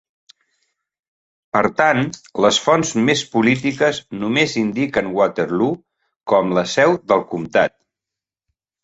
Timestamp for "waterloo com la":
5.19-6.65